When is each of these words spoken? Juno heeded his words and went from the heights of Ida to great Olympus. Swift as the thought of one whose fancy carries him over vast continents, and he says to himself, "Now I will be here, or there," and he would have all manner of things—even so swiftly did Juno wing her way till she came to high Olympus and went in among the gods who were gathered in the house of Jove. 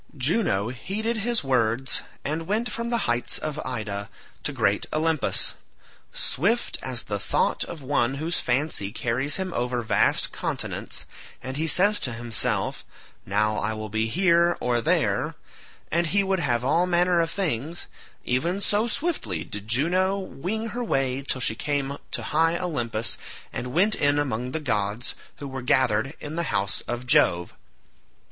Juno 0.17 0.69
heeded 0.69 1.17
his 1.17 1.43
words 1.43 2.01
and 2.25 2.47
went 2.47 2.71
from 2.71 2.89
the 2.89 3.05
heights 3.05 3.37
of 3.37 3.61
Ida 3.63 4.09
to 4.41 4.51
great 4.51 4.87
Olympus. 4.91 5.53
Swift 6.11 6.79
as 6.81 7.03
the 7.03 7.19
thought 7.19 7.63
of 7.65 7.83
one 7.83 8.15
whose 8.15 8.39
fancy 8.39 8.91
carries 8.91 9.35
him 9.35 9.53
over 9.53 9.83
vast 9.83 10.31
continents, 10.31 11.05
and 11.43 11.55
he 11.55 11.67
says 11.67 11.99
to 11.99 12.13
himself, 12.13 12.83
"Now 13.27 13.57
I 13.59 13.73
will 13.73 13.89
be 13.89 14.07
here, 14.07 14.57
or 14.59 14.81
there," 14.81 15.35
and 15.91 16.07
he 16.07 16.23
would 16.23 16.39
have 16.39 16.65
all 16.65 16.87
manner 16.87 17.19
of 17.21 17.29
things—even 17.29 18.59
so 18.59 18.87
swiftly 18.87 19.43
did 19.43 19.67
Juno 19.67 20.17
wing 20.17 20.69
her 20.69 20.83
way 20.83 21.21
till 21.21 21.41
she 21.41 21.53
came 21.53 21.97
to 22.09 22.23
high 22.23 22.57
Olympus 22.57 23.19
and 23.53 23.67
went 23.67 23.93
in 23.93 24.17
among 24.17 24.49
the 24.49 24.59
gods 24.59 25.13
who 25.35 25.47
were 25.47 25.61
gathered 25.61 26.15
in 26.19 26.37
the 26.37 26.43
house 26.49 26.81
of 26.87 27.05
Jove. 27.05 27.53